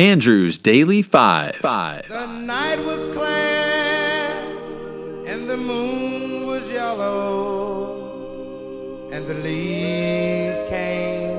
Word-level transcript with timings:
Andrew's 0.00 0.56
Daily 0.56 1.02
Five. 1.02 1.56
Five. 1.56 2.08
The 2.08 2.24
night 2.24 2.78
was 2.86 3.04
clear 3.12 4.30
and 5.26 5.46
the 5.46 5.58
moon 5.58 6.46
was 6.46 6.66
yellow 6.70 8.00
and 9.12 9.26
the 9.26 9.34
leaves 9.34 10.62
came 10.70 11.36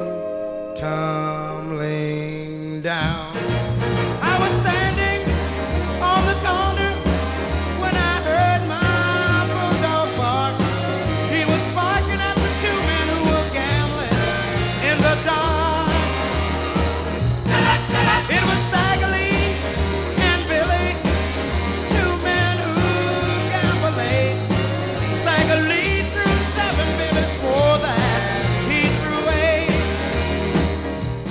tumbling 0.76 1.40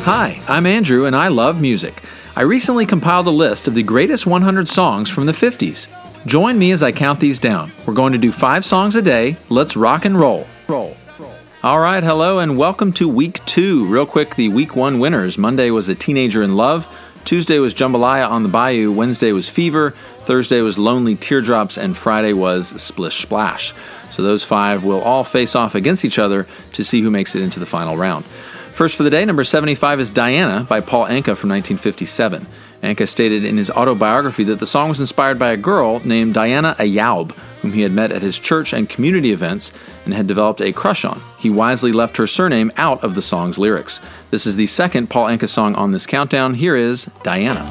Hi, 0.05 0.43
I'm 0.49 0.65
Andrew 0.65 1.05
and 1.05 1.15
I 1.15 1.29
love 1.29 1.61
music. 1.61 2.03
I 2.35 2.41
recently 2.41 2.87
compiled 2.87 3.27
a 3.27 3.31
list 3.31 3.69
of 3.69 3.75
the 3.75 3.83
greatest 3.83 4.27
100 4.27 4.67
songs 4.67 5.11
from 5.11 5.27
the 5.27 5.33
50s. 5.33 5.89
Join 6.25 6.59
me 6.59 6.73
as 6.73 6.83
I 6.83 6.91
count 6.91 7.21
these 7.21 7.39
down. 7.39 7.71
We're 7.85 7.93
going 7.93 8.15
to 8.15 8.19
do 8.19 8.33
five 8.33 8.65
songs 8.65 8.97
a 8.97 9.03
day. 9.03 9.37
Let's 9.51 9.77
rock 9.77 10.07
and 10.07 10.19
roll. 10.19 10.47
Roll. 10.69 10.97
All 11.63 11.79
right, 11.79 12.03
hello 12.03 12.39
and 12.39 12.57
welcome 12.57 12.95
to 12.95 13.07
week 13.07 13.45
two. 13.45 13.87
Real 13.89 14.07
quick, 14.07 14.37
the 14.37 14.49
week 14.49 14.75
one 14.75 15.01
winners. 15.01 15.37
Monday 15.37 15.71
was 15.71 15.91
A 15.91 15.95
Teenager 15.95 16.43
in 16.43 16.57
Love. 16.57 16.89
Tuesday 17.27 17.59
was 17.59 17.75
Jambalaya 17.75 18.27
on 18.27 18.43
the 18.43 18.49
Bayou. 18.49 18.91
Wednesday 18.91 19.33
was 19.33 19.51
Fever. 19.51 19.95
Thursday 20.25 20.63
was 20.63 20.79
Lonely 20.79 21.15
Teardrops. 21.15 21.77
And 21.77 21.95
Friday 21.95 22.33
was 22.33 22.69
Splish 22.83 23.21
Splash. 23.21 23.75
So 24.11 24.23
those 24.23 24.43
five 24.43 24.83
will 24.83 25.03
all 25.03 25.25
face 25.25 25.55
off 25.55 25.75
against 25.75 26.07
each 26.07 26.19
other 26.19 26.47
to 26.73 26.85
see 26.85 27.03
who 27.03 27.11
makes 27.11 27.35
it 27.35 27.43
into 27.43 27.61
the 27.61 27.67
final 27.67 27.99
round. 27.99 28.25
First 28.81 28.97
for 28.97 29.03
the 29.03 29.11
day, 29.11 29.27
number 29.27 29.45
75 29.45 30.01
is 30.01 30.09
Diana 30.09 30.65
by 30.67 30.81
Paul 30.81 31.05
Anka 31.05 31.37
from 31.37 31.51
1957. 31.51 32.47
Anka 32.83 33.07
stated 33.07 33.45
in 33.45 33.59
his 33.59 33.71
autobiography 33.71 34.43
that 34.45 34.59
the 34.59 34.67
song 34.67 34.89
was 34.89 35.01
inspired 35.01 35.39
by 35.39 35.51
a 35.51 35.57
girl 35.59 36.01
named 36.01 36.33
Diana 36.33 36.75
Ayoub, 36.79 37.33
whom 37.61 37.75
he 37.75 37.83
had 37.83 37.93
met 37.93 38.11
at 38.11 38.23
his 38.23 38.39
church 38.39 38.73
and 38.73 38.89
community 38.89 39.33
events 39.33 39.71
and 40.07 40.15
had 40.15 40.27
developed 40.27 40.63
a 40.63 40.73
crush 40.73 41.05
on. 41.05 41.21
He 41.39 41.51
wisely 41.51 41.93
left 41.93 42.17
her 42.17 42.27
surname 42.27 42.73
out 42.79 43.05
of 43.05 43.15
the 43.15 43.21
song's 43.21 43.59
lyrics. 43.59 44.01
This 44.31 44.47
is 44.47 44.57
the 44.57 44.67
second 44.67 45.11
Paul 45.11 45.27
Anka 45.27 45.51
song 45.51 45.75
on 45.75 45.93
this 45.93 46.07
countdown. 46.07 46.55
Here 46.55 46.75
is 46.75 47.11
Diana. 47.23 47.71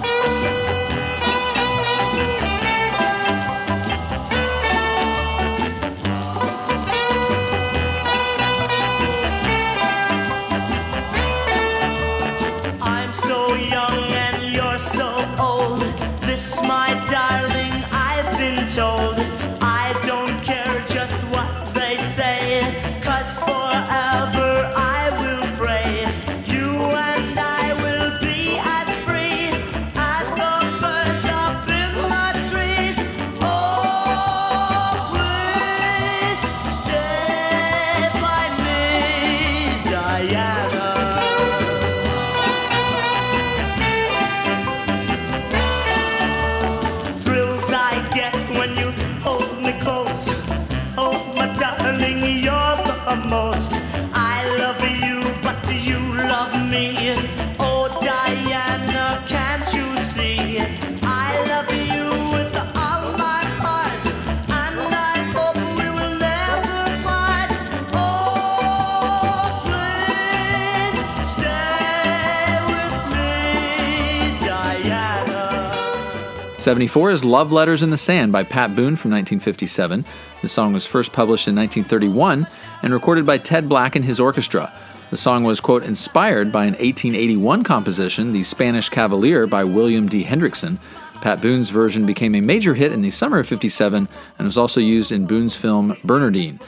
74 76.70 77.10
is 77.10 77.26
Love 77.26 77.52
Letters 77.52 77.82
in 77.82 77.90
the 77.90 77.98
Sand 77.98 78.32
by 78.32 78.44
Pat 78.44 78.76
Boone 78.76 78.96
from 78.96 79.10
1957. 79.10 80.06
The 80.44 80.48
song 80.48 80.72
was 80.72 80.86
first 80.86 81.12
published 81.12 81.48
in 81.48 81.56
1931 81.56 82.46
and 82.84 82.94
recorded 82.94 83.26
by 83.26 83.40
Ted 83.40 83.68
Black 83.68 83.96
and 83.96 84.06
his 84.06 84.20
orchestra. 84.20 84.72
The 85.10 85.18
song 85.18 85.44
was, 85.44 85.60
quote, 85.60 85.84
inspired 85.84 86.52
by 86.52 86.66
an 86.66 86.74
1881 86.74 87.64
composition, 87.64 88.32
The 88.32 88.44
Spanish 88.44 88.90
Cavalier 88.90 89.48
by 89.48 89.64
William 89.64 90.08
D. 90.08 90.24
Hendrickson. 90.24 90.78
Pat 91.22 91.42
Boone's 91.42 91.70
version 91.70 92.06
became 92.06 92.36
a 92.36 92.42
major 92.42 92.76
hit 92.76 92.92
in 92.92 93.02
the 93.02 93.10
summer 93.10 93.40
of 93.40 93.48
57 93.48 94.08
and 94.38 94.46
was 94.46 94.56
also 94.58 94.80
used 94.80 95.12
in 95.12 95.26
Boone's 95.26 95.56
film 95.56 95.98
Bernardine. 96.04 96.60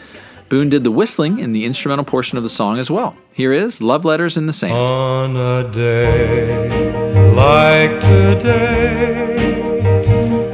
Boone 0.50 0.70
did 0.70 0.84
the 0.84 0.90
whistling 0.90 1.38
in 1.38 1.54
the 1.54 1.66
instrumental 1.66 2.04
portion 2.04 2.36
of 2.36 2.44
the 2.44 2.50
song 2.50 2.80
as 2.80 2.90
well. 2.90 3.16
Here 3.32 3.54
is 3.54 3.80
Love 3.80 4.06
Letters 4.06 4.36
in 4.38 4.48
the 4.48 4.54
Sand. 4.54 4.74
On 4.74 5.38
a 5.38 5.72
day 5.72 6.68
like 7.34 8.02
today, 8.02 9.36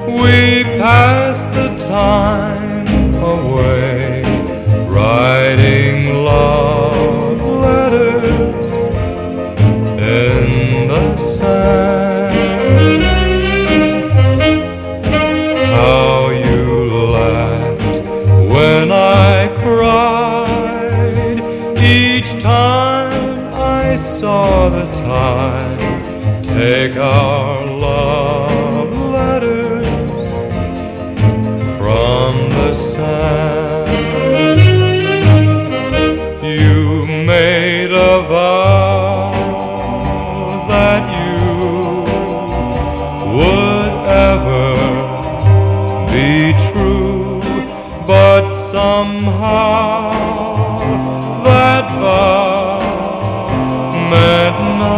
we 0.07 0.63
pass 0.77 1.45
the 1.55 1.75
time 1.87 2.85
away, 3.23 4.21
writing 4.89 6.23
love 6.23 6.66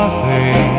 nothing 0.09 0.78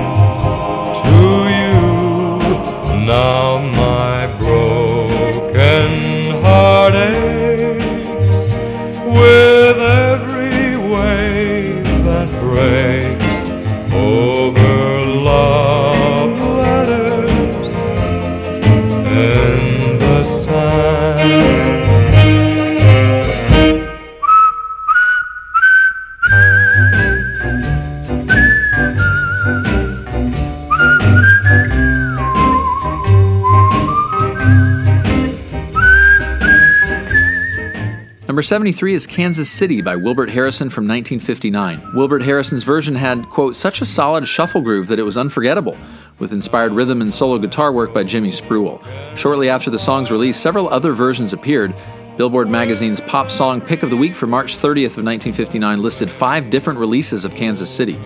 Number 38.41 38.47
73 38.47 38.95
is 38.95 39.07
Kansas 39.07 39.51
City 39.51 39.83
by 39.83 39.97
Wilbert 39.97 40.31
Harrison 40.31 40.71
from 40.71 40.89
1959. 40.89 41.93
Wilbert 41.95 42.23
Harrison's 42.23 42.63
version 42.63 42.95
had, 42.95 43.29
quote, 43.29 43.55
such 43.55 43.83
a 43.83 43.85
solid 43.85 44.27
shuffle 44.27 44.63
groove 44.63 44.87
that 44.87 44.99
it 44.99 45.03
was 45.03 45.19
unforgettable. 45.19 45.77
with 46.19 46.33
inspired 46.33 46.73
rhythm 46.73 47.03
and 47.03 47.13
solo 47.13 47.37
guitar 47.37 47.71
work 47.71 47.93
by 47.93 48.03
Jimmy 48.03 48.31
Spruill. 48.31 48.83
Shortly 49.15 49.51
after 49.51 49.69
the 49.69 49.79
song's 49.79 50.11
release, 50.11 50.39
several 50.39 50.71
other 50.71 50.95
versions 50.95 51.35
appeared. 51.35 51.71
Billboard 52.17 52.49
magazine's 52.49 53.03
Pop 53.03 53.31
Song 53.31 53.61
Pick 53.61 53.83
of 53.83 53.91
the 53.91 53.97
Week 53.99 54.15
for 54.15 54.27
March 54.27 54.57
30th 54.57 54.97
of 54.97 55.05
1959 55.05 55.83
listed 55.83 56.11
five 56.11 56.49
different 56.49 56.79
releases 56.79 57.27
of 57.27 57.35
Kansas 57.35 57.69
City. 57.69 57.99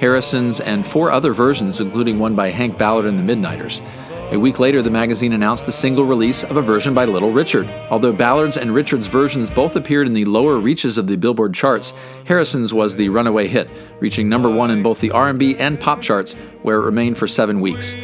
Harrison's 0.00 0.60
and 0.60 0.86
four 0.86 1.10
other 1.10 1.32
versions, 1.32 1.80
including 1.80 2.18
one 2.18 2.36
by 2.36 2.50
Hank 2.50 2.76
Ballard 2.76 3.06
and 3.06 3.18
the 3.18 3.34
Midnighters. 3.34 3.80
A 4.30 4.38
week 4.38 4.58
later, 4.58 4.82
the 4.82 4.90
magazine 4.90 5.32
announced 5.32 5.64
the 5.64 5.72
single 5.72 6.04
release 6.04 6.44
of 6.44 6.58
a 6.58 6.62
version 6.62 6.92
by 6.92 7.06
Little 7.06 7.32
Richard. 7.32 7.66
Although 7.90 8.12
Ballard's 8.12 8.58
and 8.58 8.74
Richard's 8.74 9.06
versions 9.06 9.48
both 9.48 9.74
appeared 9.74 10.06
in 10.06 10.12
the 10.12 10.26
lower 10.26 10.58
reaches 10.58 10.98
of 10.98 11.06
the 11.06 11.16
Billboard 11.16 11.54
charts, 11.54 11.94
Harrison's 12.26 12.74
was 12.74 12.94
the 12.94 13.08
runaway 13.08 13.46
hit, 13.46 13.70
reaching 14.00 14.28
number 14.28 14.50
one 14.50 14.70
in 14.70 14.82
both 14.82 15.00
the 15.00 15.12
R&B 15.12 15.56
and 15.56 15.80
pop 15.80 16.02
charts, 16.02 16.34
where 16.60 16.76
it 16.76 16.84
remained 16.84 17.16
for 17.16 17.26
seven 17.26 17.62
weeks. 17.62 17.94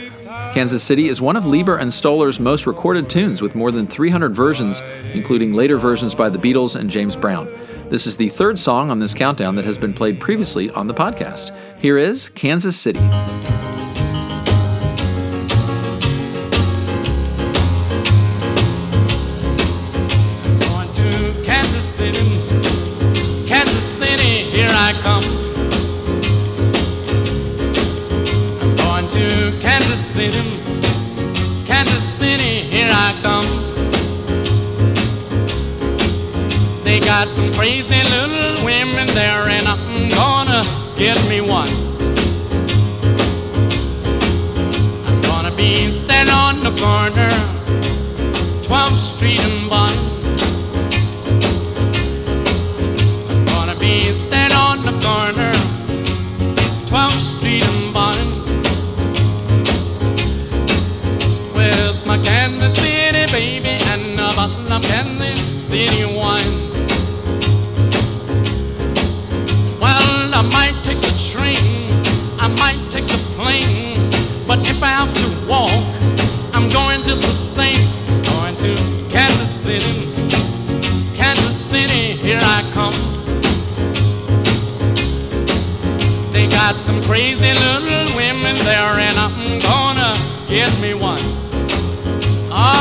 Kansas 0.54 0.82
City 0.82 1.08
is 1.08 1.20
one 1.20 1.36
of 1.36 1.44
Leiber 1.44 1.76
and 1.76 1.90
Stoller's 1.90 2.40
most 2.40 2.66
recorded 2.66 3.10
tunes, 3.10 3.42
with 3.42 3.54
more 3.54 3.70
than 3.70 3.86
300 3.86 4.34
versions, 4.34 4.80
including 5.12 5.52
later 5.52 5.76
versions 5.76 6.14
by 6.14 6.30
the 6.30 6.38
Beatles 6.38 6.74
and 6.74 6.88
James 6.88 7.16
Brown. 7.16 7.52
This 7.90 8.06
is 8.06 8.16
the 8.16 8.30
third 8.30 8.58
song 8.58 8.90
on 8.90 8.98
this 8.98 9.12
countdown 9.12 9.56
that 9.56 9.66
has 9.66 9.76
been 9.76 9.92
played 9.92 10.20
previously 10.20 10.70
on 10.70 10.86
the 10.86 10.94
podcast. 10.94 11.54
Here 11.76 11.98
is 11.98 12.30
Kansas 12.30 12.78
City. 12.78 13.00
City, 30.24 30.58
Kansas 31.66 32.02
City, 32.18 32.62
here 32.62 32.88
I 32.90 33.14
come. 33.20 33.46
They 36.82 36.98
got 36.98 37.28
some 37.34 37.52
crazy 37.52 38.13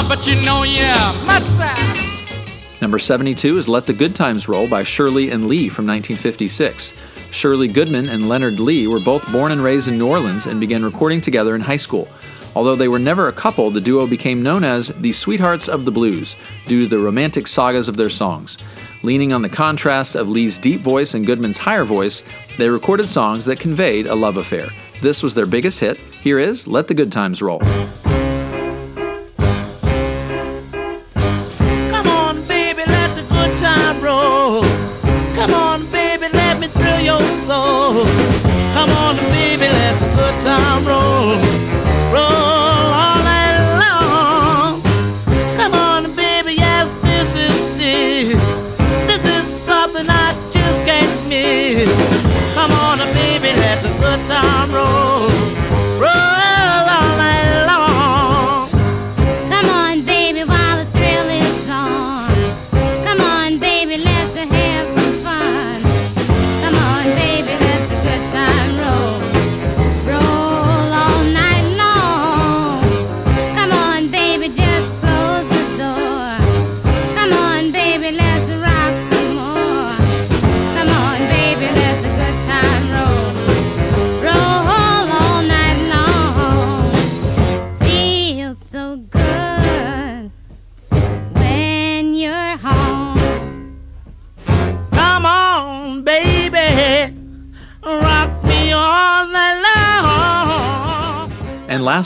But 0.07 0.27
you 0.27 0.35
know, 0.35 0.63
yeah. 0.63 1.13
Number 2.81 2.99
72 2.99 3.57
is 3.57 3.69
Let 3.69 3.85
the 3.85 3.93
Good 3.93 4.15
Times 4.15 4.47
Roll 4.47 4.67
by 4.67 4.83
Shirley 4.83 5.31
and 5.31 5.47
Lee 5.47 5.69
from 5.69 5.87
1956. 5.87 6.93
Shirley 7.31 7.67
Goodman 7.67 8.09
and 8.09 8.29
Leonard 8.29 8.59
Lee 8.59 8.87
were 8.87 8.99
both 8.99 9.25
born 9.31 9.51
and 9.51 9.63
raised 9.63 9.87
in 9.87 9.97
New 9.97 10.07
Orleans 10.07 10.45
and 10.45 10.59
began 10.59 10.83
recording 10.83 11.21
together 11.21 11.55
in 11.55 11.61
high 11.61 11.77
school. 11.77 12.07
Although 12.55 12.75
they 12.75 12.87
were 12.87 12.99
never 12.99 13.27
a 13.27 13.33
couple, 13.33 13.71
the 13.71 13.81
duo 13.81 14.05
became 14.05 14.43
known 14.43 14.63
as 14.63 14.89
the 14.99 15.13
Sweethearts 15.13 15.67
of 15.67 15.85
the 15.85 15.91
Blues 15.91 16.35
due 16.67 16.81
to 16.81 16.87
the 16.87 16.99
romantic 16.99 17.47
sagas 17.47 17.87
of 17.87 17.97
their 17.97 18.09
songs. 18.09 18.57
Leaning 19.01 19.33
on 19.33 19.41
the 19.41 19.49
contrast 19.49 20.15
of 20.15 20.29
Lee's 20.29 20.57
deep 20.57 20.81
voice 20.81 21.13
and 21.13 21.25
Goodman's 21.25 21.57
higher 21.57 21.85
voice, 21.85 22.23
they 22.57 22.69
recorded 22.69 23.09
songs 23.09 23.45
that 23.45 23.59
conveyed 23.59 24.05
a 24.07 24.15
love 24.15 24.37
affair. 24.37 24.67
This 25.01 25.23
was 25.23 25.33
their 25.33 25.47
biggest 25.47 25.79
hit. 25.79 25.97
Here 25.97 26.37
is 26.37 26.67
Let 26.67 26.87
the 26.87 26.93
Good 26.93 27.11
Times 27.11 27.41
Roll. 27.41 27.61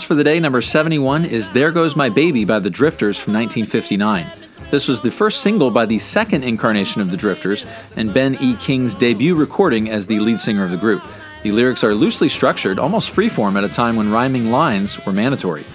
For 0.04 0.16
the 0.16 0.24
day, 0.24 0.40
number 0.40 0.62
71 0.62 1.26
is 1.26 1.52
There 1.52 1.72
Goes 1.72 1.96
My 1.96 2.08
Baby 2.10 2.46
by 2.46 2.60
the 2.60 2.70
Drifters 2.70 3.20
from 3.20 3.34
1959. 3.34 4.26
This 4.70 4.88
was 4.88 5.02
the 5.02 5.12
first 5.12 5.42
single 5.42 5.72
by 5.72 5.86
the 5.86 6.00
second 6.00 6.44
incarnation 6.44 7.02
of 7.02 7.10
the 7.10 7.18
Drifters 7.18 7.66
and 7.96 8.14
Ben 8.14 8.38
E. 8.40 8.56
King's 8.58 8.96
debut 8.96 9.36
recording 9.36 9.90
as 9.90 10.08
the 10.08 10.20
lead 10.20 10.40
singer 10.40 10.64
of 10.64 10.72
the 10.72 10.78
group. 10.78 11.04
The 11.44 11.52
lyrics 11.52 11.84
are 11.84 11.96
loosely 11.96 12.30
structured, 12.30 12.80
almost 12.80 13.14
freeform 13.14 13.58
at 13.58 13.64
a 13.64 13.74
time 13.74 13.96
when 13.96 14.12
rhyming 14.12 14.52
lines 14.52 15.04
were 15.06 15.12
mandatory. 15.14 15.66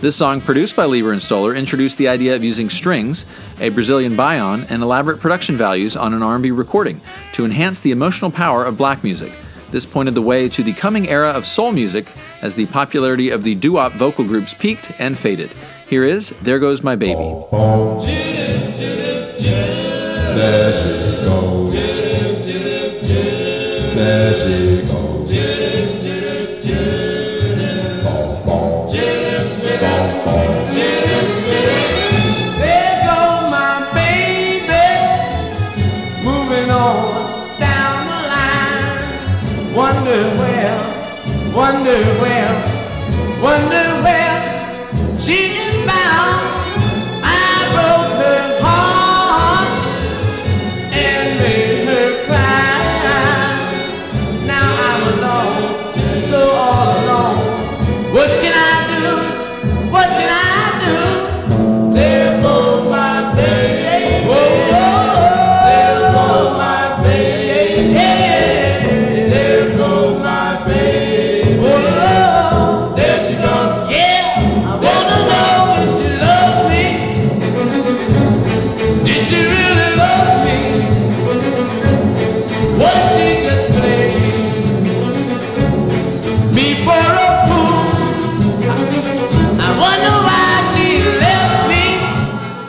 This 0.00 0.16
song, 0.16 0.40
produced 0.40 0.76
by 0.76 0.84
Leiber 0.84 1.12
and 1.12 1.22
Stoller, 1.22 1.54
introduced 1.54 1.98
the 1.98 2.08
idea 2.08 2.34
of 2.34 2.44
using 2.44 2.70
strings, 2.70 3.26
a 3.60 3.68
Brazilian 3.68 4.16
baion, 4.16 4.70
and 4.70 4.82
elaborate 4.82 5.20
production 5.20 5.56
values 5.56 5.96
on 5.96 6.14
an 6.14 6.22
R&B 6.22 6.50
recording 6.50 7.00
to 7.34 7.44
enhance 7.44 7.80
the 7.80 7.90
emotional 7.90 8.30
power 8.30 8.64
of 8.64 8.78
black 8.78 9.04
music. 9.04 9.32
This 9.72 9.86
pointed 9.86 10.14
the 10.14 10.20
way 10.20 10.50
to 10.50 10.62
the 10.62 10.74
coming 10.74 11.08
era 11.08 11.30
of 11.30 11.46
soul 11.46 11.72
music 11.72 12.06
as 12.42 12.54
the 12.54 12.66
popularity 12.66 13.30
of 13.30 13.42
the 13.42 13.54
doo-wop 13.54 13.92
vocal 13.92 14.22
groups 14.22 14.52
peaked 14.52 14.92
and 14.98 15.18
faded. 15.18 15.50
Here 15.88 16.04
is 16.04 16.28
There 16.42 16.58
Goes 16.58 16.82
My 16.82 16.94
Baby. 16.94 17.14
There 20.34 20.72
she 20.74 21.24
goes. 21.24 21.72
There 23.94 24.34
she 24.34 24.82
goes. 24.86 25.01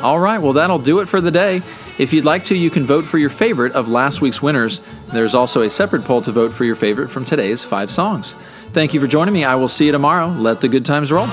All 0.03 0.19
right, 0.19 0.39
well, 0.39 0.53
that'll 0.53 0.79
do 0.79 0.99
it 0.99 1.07
for 1.07 1.21
the 1.21 1.31
day. 1.31 1.61
If 1.97 2.11
you'd 2.11 2.25
like 2.25 2.45
to, 2.45 2.55
you 2.57 2.69
can 2.69 2.85
vote 2.85 3.05
for 3.05 3.17
your 3.17 3.29
favorite 3.29 3.71
of 3.71 3.87
last 3.87 4.19
week's 4.19 4.41
winners. 4.41 4.81
There's 5.13 5.33
also 5.33 5.61
a 5.61 5.69
separate 5.69 6.03
poll 6.03 6.21
to 6.23 6.31
vote 6.33 6.51
for 6.51 6.65
your 6.65 6.75
favorite 6.75 7.09
from 7.09 7.23
today's 7.23 7.63
five 7.63 7.89
songs. 7.89 8.35
Thank 8.71 8.93
you 8.93 8.99
for 8.99 9.07
joining 9.07 9.33
me. 9.33 9.45
I 9.45 9.55
will 9.55 9.69
see 9.69 9.85
you 9.85 9.93
tomorrow. 9.93 10.27
Let 10.27 10.59
the 10.59 10.67
good 10.67 10.85
times 10.85 11.09
roll. 11.09 11.27